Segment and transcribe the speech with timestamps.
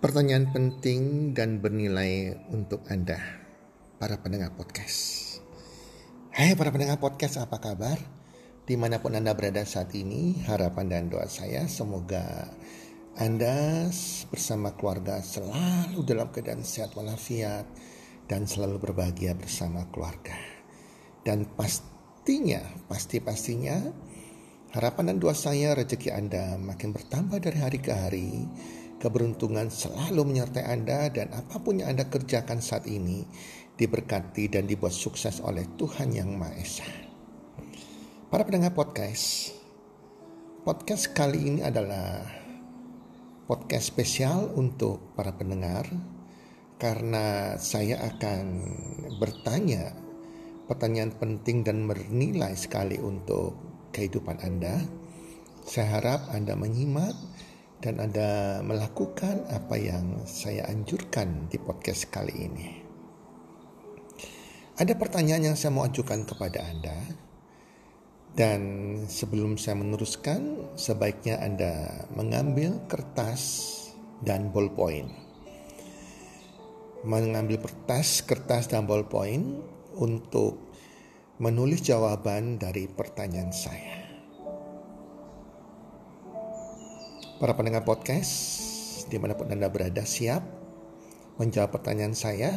[0.00, 3.20] Pertanyaan penting dan bernilai untuk Anda,
[4.00, 5.36] para pendengar podcast.
[6.32, 8.00] Hai para pendengar podcast, apa kabar?
[8.64, 12.48] Di mana pun Anda berada saat ini, harapan dan doa saya semoga
[13.20, 13.92] Anda
[14.32, 17.68] bersama keluarga selalu dalam keadaan sehat walafiat
[18.24, 20.32] dan selalu berbahagia bersama keluarga.
[21.28, 23.84] Dan pastinya, pasti-pastinya
[24.72, 28.48] harapan dan doa saya rezeki Anda makin bertambah dari hari ke hari
[29.00, 33.24] Keberuntungan selalu menyertai Anda dan apa pun yang Anda kerjakan saat ini
[33.72, 36.84] diberkati dan dibuat sukses oleh Tuhan Yang Maha Esa.
[38.28, 39.56] Para pendengar podcast,
[40.68, 42.28] podcast kali ini adalah
[43.48, 45.88] podcast spesial untuk para pendengar
[46.76, 48.44] karena saya akan
[49.16, 49.96] bertanya
[50.68, 53.56] pertanyaan penting dan bernilai sekali untuk
[53.96, 54.76] kehidupan Anda.
[55.64, 57.16] Saya harap Anda menyimak
[57.80, 62.68] dan Anda melakukan apa yang saya anjurkan di podcast kali ini.
[64.76, 66.96] Ada pertanyaan yang saya mau ajukan kepada Anda.
[68.30, 68.60] Dan
[69.10, 73.66] sebelum saya meneruskan, sebaiknya Anda mengambil kertas
[74.22, 75.10] dan ballpoint.
[77.04, 79.60] Mengambil kertas, kertas dan ballpoint
[79.96, 80.72] untuk
[81.40, 84.09] menulis jawaban dari pertanyaan saya.
[87.40, 90.44] Para pendengar podcast, di mana pun Anda berada, siap
[91.40, 92.52] menjawab pertanyaan saya?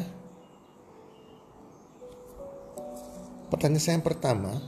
[3.47, 4.59] Pertanyaan saya yang pertama,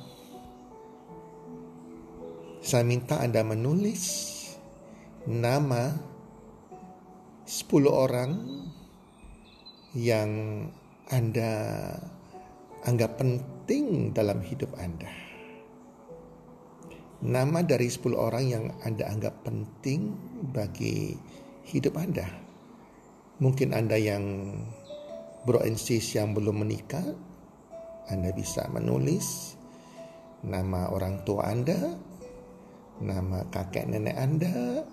[2.63, 4.31] saya minta Anda menulis
[5.27, 5.99] nama
[7.43, 8.31] 10 orang
[9.99, 10.31] yang
[11.11, 11.51] Anda
[12.87, 15.34] anggap penting dalam hidup Anda
[17.25, 20.13] nama dari 10 orang yang Anda anggap penting
[20.53, 21.17] bagi
[21.65, 22.29] hidup Anda.
[23.41, 24.53] Mungkin Anda yang
[25.43, 27.03] bro and sis yang belum menikah,
[28.13, 29.57] Anda bisa menulis
[30.45, 31.97] nama orang tua Anda,
[33.01, 34.85] nama kakek nenek Anda,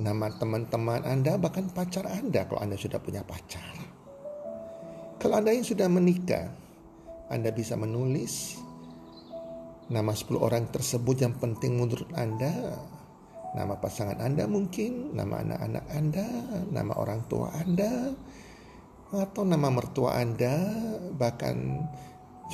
[0.00, 3.76] nama teman-teman Anda, bahkan pacar Anda kalau Anda sudah punya pacar.
[5.20, 6.48] Kalau Anda yang sudah menikah,
[7.28, 8.56] Anda bisa menulis
[9.90, 12.78] Nama 10 orang tersebut yang penting menurut Anda.
[13.58, 16.26] Nama pasangan Anda mungkin, nama anak-anak Anda,
[16.70, 18.14] nama orang tua Anda,
[19.10, 20.54] atau nama mertua Anda,
[21.18, 21.90] bahkan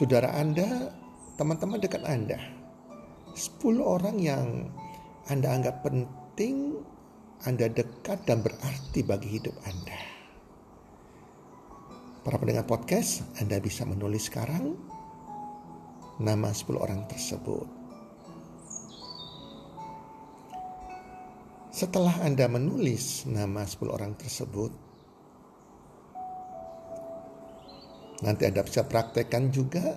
[0.01, 0.97] saudara Anda,
[1.37, 2.41] teman-teman dekat Anda.
[3.37, 4.73] 10 orang yang
[5.29, 6.81] Anda anggap penting,
[7.45, 10.01] Anda dekat dan berarti bagi hidup Anda.
[12.25, 14.96] Para pendengar podcast, Anda bisa menulis sekarang
[16.17, 17.69] nama 10 orang tersebut.
[21.77, 24.73] Setelah Anda menulis nama 10 orang tersebut,
[28.25, 29.93] nanti Anda bisa praktekkan juga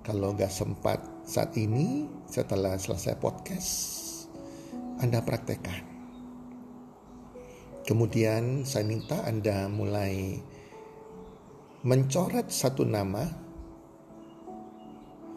[0.00, 3.70] kalau nggak sempat saat ini setelah selesai podcast,
[5.04, 5.84] Anda praktekkan.
[7.84, 10.40] Kemudian saya minta Anda mulai
[11.84, 13.45] mencoret satu nama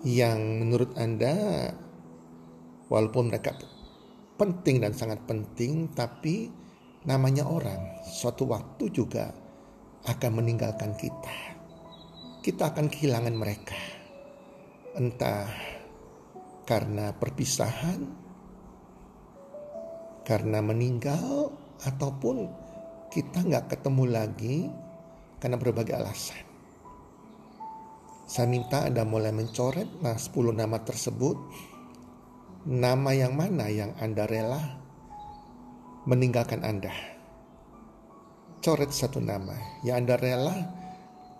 [0.07, 1.35] yang menurut Anda
[2.87, 3.55] walaupun mereka
[4.39, 6.47] penting dan sangat penting tapi
[7.03, 9.31] namanya orang suatu waktu juga
[10.07, 11.35] akan meninggalkan kita.
[12.39, 13.75] Kita akan kehilangan mereka.
[14.95, 15.51] Entah
[16.63, 17.99] karena perpisahan,
[20.23, 21.51] karena meninggal,
[21.83, 22.47] ataupun
[23.11, 24.57] kita nggak ketemu lagi
[25.39, 26.48] karena berbagai alasan.
[28.29, 31.33] Saya minta Anda mulai mencoret nah 10 nama tersebut.
[32.69, 34.61] Nama yang mana yang Anda rela
[36.05, 36.93] meninggalkan Anda.
[38.61, 40.53] Coret satu nama yang Anda rela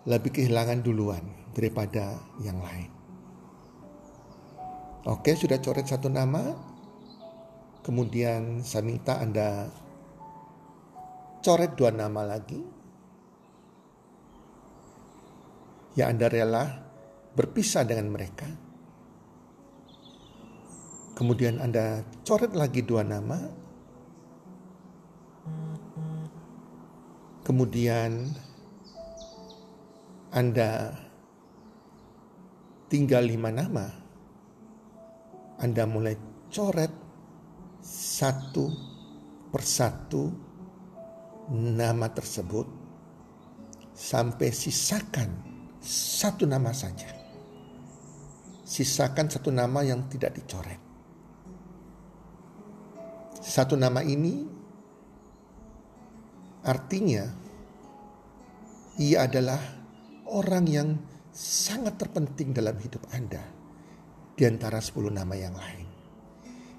[0.10, 1.22] lebih kehilangan duluan
[1.54, 2.90] daripada yang lain.
[5.06, 6.42] Oke, sudah coret satu nama.
[7.86, 9.70] Kemudian saya minta Anda
[11.46, 12.79] coret dua nama lagi
[16.00, 16.64] yang Anda rela
[17.36, 18.48] berpisah dengan mereka.
[21.20, 23.36] Kemudian Anda coret lagi dua nama.
[27.44, 28.32] Kemudian
[30.32, 30.96] Anda
[32.88, 33.92] tinggal lima nama.
[35.60, 36.16] Anda mulai
[36.48, 36.96] coret
[37.84, 38.72] satu
[39.52, 40.32] persatu
[41.52, 42.68] nama tersebut
[43.92, 45.49] sampai sisakan
[45.90, 47.10] satu nama saja.
[48.62, 50.78] Sisakan satu nama yang tidak dicoret.
[53.42, 54.60] Satu nama ini
[56.60, 57.24] Artinya,
[59.00, 59.58] ia adalah
[60.28, 60.90] orang yang
[61.32, 63.40] sangat terpenting dalam hidup Anda
[64.36, 65.88] di antara 10 nama yang lain.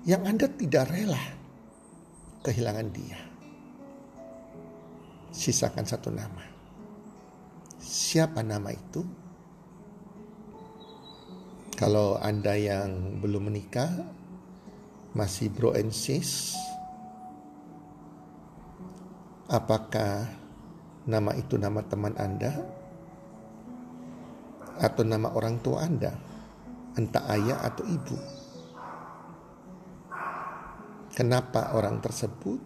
[0.05, 1.25] Yang Anda tidak rela
[2.45, 3.21] kehilangan dia.
[5.33, 6.50] Sisakan satu nama.
[7.90, 9.02] Siapa nama itu?
[11.75, 13.90] Kalau Anda yang belum menikah,
[15.10, 16.54] masih bro and sis,
[19.50, 20.31] apakah
[21.02, 22.62] nama itu nama teman Anda
[24.78, 26.14] atau nama orang tua Anda,
[26.94, 28.19] entah ayah atau ibu.
[31.10, 32.62] Kenapa orang tersebut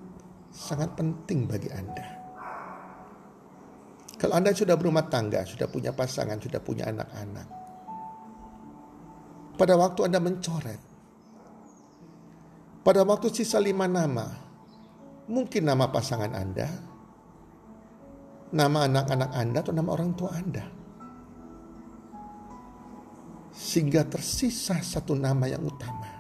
[0.53, 2.24] sangat penting bagi Anda?
[4.15, 7.49] Kalau Anda sudah berumah tangga, sudah punya pasangan, sudah punya anak-anak,
[9.59, 10.83] pada waktu Anda mencoret,
[12.83, 14.27] pada waktu sisa lima nama,
[15.27, 16.69] mungkin nama pasangan Anda,
[18.55, 20.65] nama anak-anak Anda, atau nama orang tua Anda.
[23.55, 26.11] Sehingga tersisa satu nama yang utama.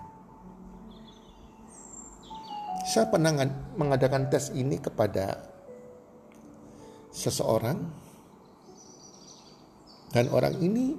[2.86, 3.34] Saya pernah
[3.74, 5.53] mengadakan tes ini kepada
[7.14, 7.78] seseorang
[10.10, 10.98] dan orang ini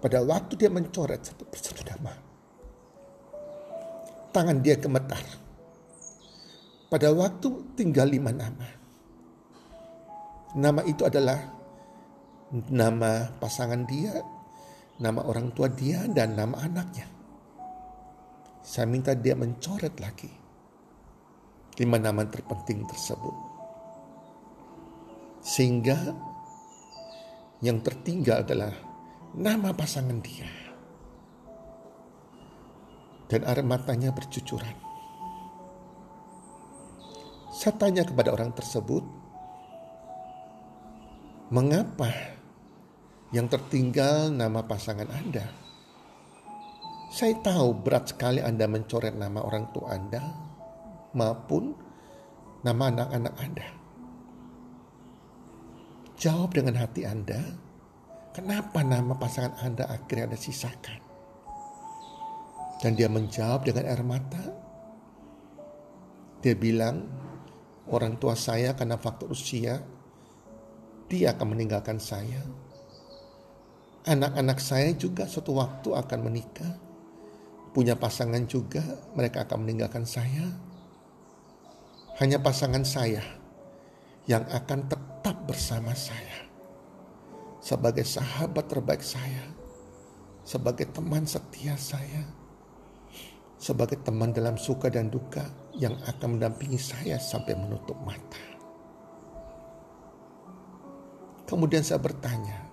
[0.00, 2.12] pada waktu dia mencoret satu persatu nama
[4.32, 5.20] tangan dia gemetar.
[6.88, 8.68] Pada waktu tinggal lima nama
[10.52, 11.40] nama itu adalah
[12.68, 14.12] nama pasangan dia
[15.00, 17.08] nama orang tua dia dan nama anaknya.
[18.60, 20.28] Saya minta dia mencoret lagi
[21.80, 23.51] lima nama terpenting tersebut
[25.42, 25.98] sehingga
[27.58, 28.70] yang tertinggal adalah
[29.34, 30.46] nama pasangan dia.
[33.26, 34.76] Dan air matanya bercucuran.
[37.52, 39.04] Saya tanya kepada orang tersebut,
[41.52, 42.08] mengapa
[43.32, 45.48] yang tertinggal nama pasangan Anda?
[47.12, 50.20] Saya tahu berat sekali Anda mencoret nama orang tua Anda
[51.12, 51.72] maupun
[52.64, 53.81] nama anak-anak Anda.
[56.22, 57.42] Jawab dengan hati Anda,
[58.30, 61.02] kenapa nama pasangan Anda akhirnya Anda sisakan?
[62.78, 64.38] Dan dia menjawab dengan air mata.
[66.38, 67.10] Dia bilang,
[67.90, 69.82] orang tua saya karena faktor usia,
[71.10, 72.38] dia akan meninggalkan saya.
[74.06, 76.78] Anak-anak saya juga suatu waktu akan menikah.
[77.74, 78.86] Punya pasangan juga,
[79.18, 80.54] mereka akan meninggalkan saya.
[82.22, 83.26] Hanya pasangan saya
[84.30, 85.11] yang akan tetap
[85.46, 86.52] bersama saya
[87.62, 89.46] sebagai sahabat terbaik saya,
[90.42, 92.26] sebagai teman setia saya,
[93.54, 95.46] sebagai teman dalam suka dan duka
[95.78, 98.42] yang akan mendampingi saya sampai menutup mata.
[101.46, 102.66] Kemudian saya bertanya,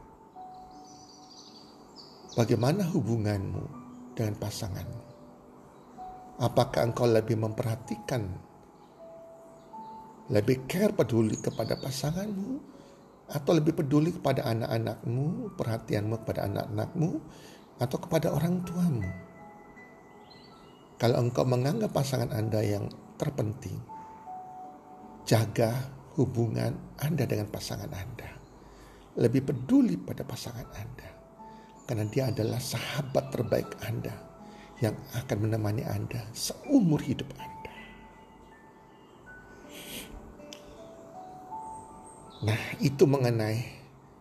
[2.33, 3.63] bagaimana hubunganmu
[4.17, 5.03] dengan pasanganmu?
[6.41, 8.48] Apakah engkau lebih memperhatikan
[10.29, 12.61] lebih care peduli kepada pasanganmu
[13.29, 17.09] atau lebih peduli kepada anak-anakmu, perhatianmu kepada anak-anakmu
[17.81, 19.09] atau kepada orang tuamu.
[20.99, 23.79] Kalau engkau menganggap pasangan Anda yang terpenting,
[25.23, 25.71] jaga
[26.19, 28.29] hubungan Anda dengan pasangan Anda.
[29.15, 31.09] Lebih peduli pada pasangan Anda.
[31.87, 34.13] Karena dia adalah sahabat terbaik Anda
[34.83, 37.58] yang akan menemani Anda seumur hidup Anda.
[42.39, 43.59] Nah, itu mengenai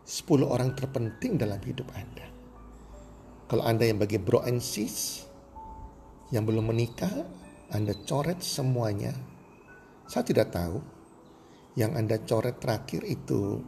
[0.03, 2.27] 10 orang terpenting dalam hidup Anda.
[3.47, 5.23] Kalau Anda yang bagi bro and sis,
[6.35, 7.15] yang belum menikah,
[7.71, 9.15] Anda coret semuanya.
[10.11, 10.83] Saya tidak tahu
[11.79, 13.63] yang Anda coret terakhir itu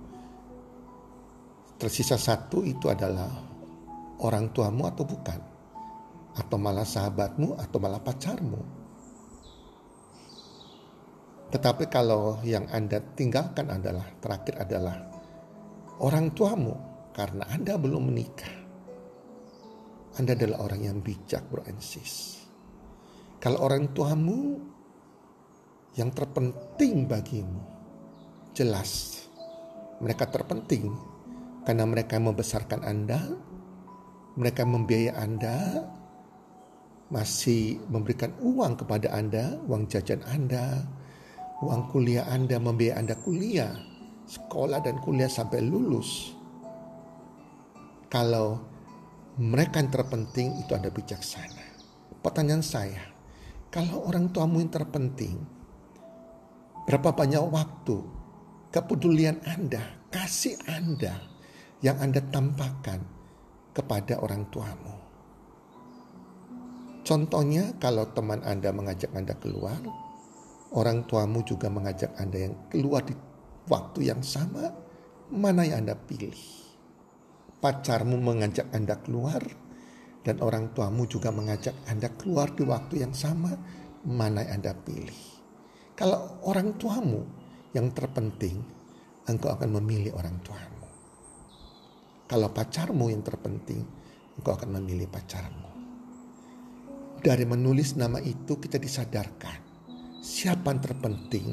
[1.79, 3.31] tersisa satu itu adalah
[4.19, 5.41] orang tuamu atau bukan.
[6.35, 8.80] Atau malah sahabatmu atau malah pacarmu.
[11.51, 14.97] Tetapi kalau yang Anda tinggalkan adalah terakhir adalah
[15.99, 16.75] orang tuamu
[17.11, 18.55] karena Anda belum menikah.
[20.19, 21.83] Anda adalah orang yang bijak bro and.
[23.41, 24.63] Kalau orang tuamu
[25.99, 27.63] yang terpenting bagimu
[28.55, 29.21] jelas
[30.01, 30.97] mereka terpenting
[31.65, 33.21] karena mereka membesarkan Anda,
[34.35, 35.85] mereka membiayai Anda,
[37.13, 40.89] masih memberikan uang kepada Anda, uang jajan Anda,
[41.61, 43.73] uang kuliah Anda membiayai Anda kuliah,
[44.27, 46.33] sekolah dan kuliah sampai lulus.
[48.11, 48.59] Kalau
[49.39, 51.67] mereka yang terpenting itu Anda bijaksana.
[52.21, 53.01] Pertanyaan saya,
[53.73, 55.61] kalau orang tuamu yang terpenting,
[56.91, 58.03] Berapa banyak waktu,
[58.75, 61.23] kepedulian Anda, kasih Anda
[61.87, 63.07] yang Anda tampakkan
[63.71, 64.99] kepada orang tuamu.
[67.07, 69.79] Contohnya kalau teman Anda mengajak Anda keluar,
[70.75, 73.15] orang tuamu juga mengajak Anda yang keluar di
[73.67, 74.71] waktu yang sama,
[75.31, 76.39] mana yang Anda pilih?
[77.59, 79.43] Pacarmu mengajak Anda keluar,
[80.23, 83.51] dan orang tuamu juga mengajak Anda keluar di waktu yang sama,
[84.07, 85.21] mana yang Anda pilih?
[85.99, 87.27] Kalau orang tuamu
[87.75, 88.63] yang terpenting,
[89.29, 90.89] engkau akan memilih orang tuamu.
[92.31, 93.83] Kalau pacarmu yang terpenting,
[94.39, 95.69] engkau akan memilih pacarmu.
[97.21, 99.70] Dari menulis nama itu kita disadarkan
[100.21, 101.49] siapa yang terpenting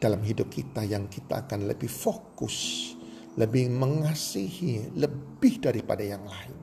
[0.00, 2.90] dalam hidup kita yang kita akan lebih fokus,
[3.36, 6.56] lebih mengasihi, lebih daripada yang lain.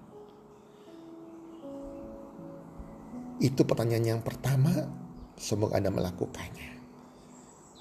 [3.39, 4.71] Itu pertanyaan yang pertama,
[5.37, 6.71] semoga Anda melakukannya.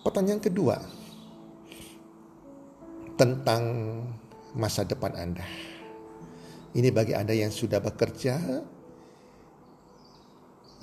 [0.02, 0.76] Pertanyaan kedua,
[3.14, 3.62] tentang
[4.58, 5.46] masa depan Anda.
[6.74, 8.34] Ini bagi Anda yang sudah bekerja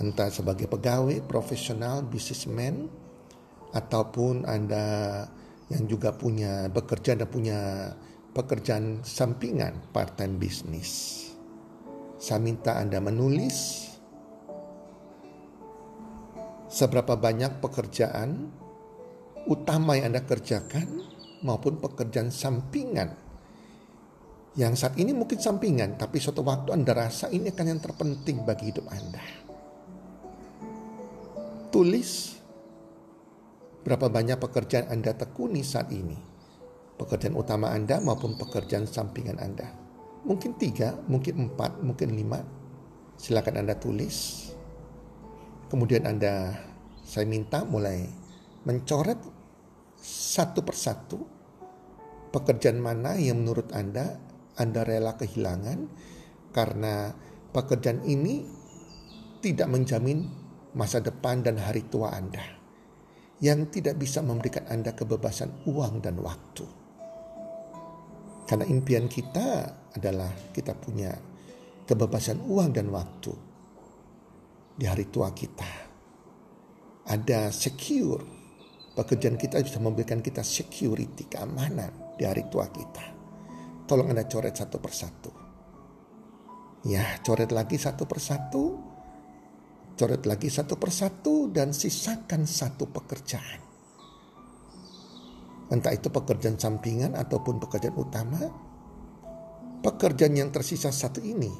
[0.02, 2.90] entah sebagai pegawai, profesional, bisnismen,
[3.72, 5.24] ataupun Anda
[5.70, 7.60] yang juga punya bekerja dan punya
[8.34, 11.24] pekerjaan sampingan part-time bisnis.
[12.18, 13.88] Saya minta Anda menulis
[16.68, 18.50] seberapa banyak pekerjaan
[19.46, 20.88] utama yang Anda kerjakan
[21.46, 23.32] maupun pekerjaan sampingan
[24.52, 28.76] yang saat ini mungkin sampingan, tapi suatu waktu Anda rasa ini akan yang terpenting bagi
[28.76, 29.41] hidup Anda
[31.72, 32.38] tulis
[33.82, 36.20] berapa banyak pekerjaan Anda tekuni saat ini.
[37.00, 39.74] Pekerjaan utama Anda maupun pekerjaan sampingan Anda.
[40.22, 42.46] Mungkin tiga, mungkin empat, mungkin lima.
[43.18, 44.50] Silakan Anda tulis.
[45.74, 46.54] Kemudian Anda,
[47.02, 48.06] saya minta mulai
[48.68, 49.18] mencoret
[50.02, 51.18] satu persatu
[52.30, 54.18] pekerjaan mana yang menurut Anda
[54.58, 55.90] Anda rela kehilangan
[56.54, 57.16] karena
[57.56, 58.46] pekerjaan ini
[59.42, 60.41] tidak menjamin
[60.72, 62.62] masa depan dan hari tua Anda
[63.42, 66.66] yang tidak bisa memberikan Anda kebebasan uang dan waktu.
[68.46, 71.12] Karena impian kita adalah kita punya
[71.90, 73.34] kebebasan uang dan waktu
[74.78, 75.90] di hari tua kita.
[77.10, 78.22] Ada secure,
[78.94, 83.06] pekerjaan kita bisa memberikan kita security, keamanan di hari tua kita.
[83.90, 85.32] Tolong Anda coret satu persatu.
[86.86, 88.91] Ya, coret lagi satu persatu
[90.02, 93.62] Coret lagi satu persatu dan sisakan satu pekerjaan.
[95.70, 98.42] Entah itu pekerjaan sampingan ataupun pekerjaan utama.
[99.86, 101.54] Pekerjaan yang tersisa satu ini,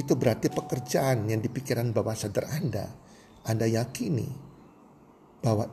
[0.00, 2.88] itu berarti pekerjaan yang di pikiran bawah sadar Anda.
[3.44, 4.32] Anda yakini
[5.44, 5.68] bahwa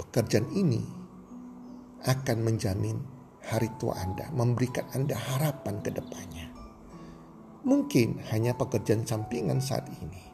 [0.00, 0.80] pekerjaan ini
[2.00, 2.96] akan menjamin
[3.44, 6.48] hari tua Anda, memberikan Anda harapan ke depannya.
[7.68, 10.29] Mungkin hanya pekerjaan sampingan saat ini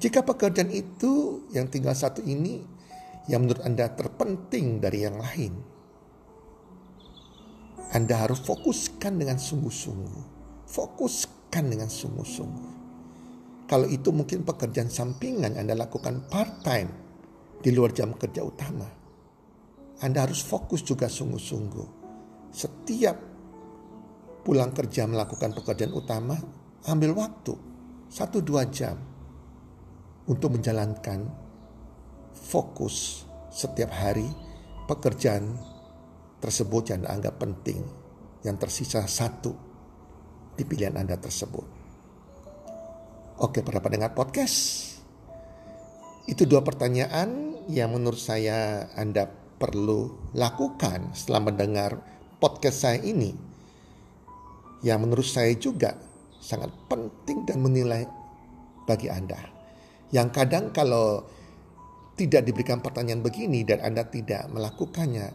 [0.00, 2.64] jika pekerjaan itu yang tinggal satu ini
[3.28, 5.52] yang menurut Anda terpenting dari yang lain,
[7.92, 10.40] Anda harus fokuskan dengan sungguh-sungguh.
[10.64, 12.72] Fokuskan dengan sungguh-sungguh.
[13.68, 16.90] Kalau itu mungkin pekerjaan sampingan Anda lakukan part-time
[17.60, 18.88] di luar jam kerja utama.
[20.00, 21.88] Anda harus fokus juga sungguh-sungguh.
[22.56, 23.16] Setiap
[24.48, 26.40] pulang kerja melakukan pekerjaan utama,
[26.88, 27.52] ambil waktu
[28.08, 29.09] satu dua jam
[30.30, 31.26] untuk menjalankan
[32.30, 34.30] fokus setiap hari
[34.86, 35.58] pekerjaan
[36.38, 37.82] tersebut yang dianggap penting
[38.46, 39.52] yang tersisa satu
[40.54, 41.66] di pilihan Anda tersebut.
[43.42, 44.86] Oke, para pendengar podcast.
[46.30, 49.26] Itu dua pertanyaan yang menurut saya Anda
[49.58, 51.98] perlu lakukan setelah mendengar
[52.38, 53.34] podcast saya ini.
[54.80, 55.98] Yang menurut saya juga
[56.40, 58.06] sangat penting dan menilai
[58.88, 59.59] bagi Anda.
[60.10, 61.22] Yang kadang kalau
[62.18, 65.28] tidak diberikan pertanyaan begini dan Anda tidak melakukannya,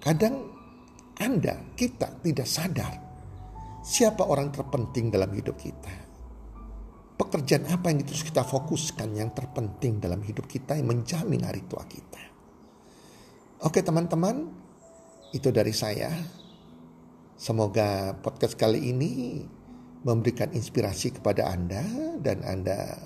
[0.00, 0.50] kadang
[1.20, 3.10] Anda, kita tidak sadar
[3.80, 6.08] siapa orang terpenting dalam hidup kita.
[7.20, 11.84] Pekerjaan apa yang terus kita fokuskan yang terpenting dalam hidup kita yang menjamin hari tua
[11.84, 12.22] kita.
[13.60, 14.48] Oke teman-teman,
[15.36, 16.08] itu dari saya.
[17.36, 19.44] Semoga podcast kali ini
[20.00, 21.84] memberikan inspirasi kepada Anda
[22.24, 22.96] dan Anda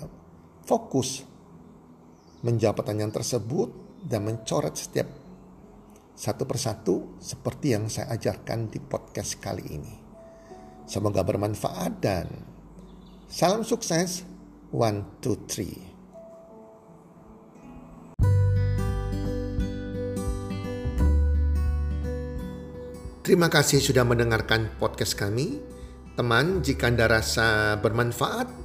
[0.65, 1.21] fokus
[2.41, 3.69] menjawab pertanyaan tersebut
[4.01, 5.07] dan mencoret setiap
[6.17, 9.93] satu persatu seperti yang saya ajarkan di podcast kali ini.
[10.85, 12.27] Semoga bermanfaat dan
[13.29, 14.25] salam sukses.
[14.75, 15.77] One, two, three.
[23.23, 25.57] Terima kasih sudah mendengarkan podcast kami.
[26.13, 28.64] Teman, jika Anda rasa bermanfaat,